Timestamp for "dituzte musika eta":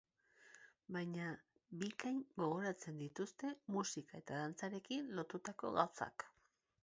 3.03-4.41